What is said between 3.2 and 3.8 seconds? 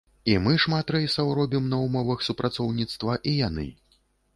і яны.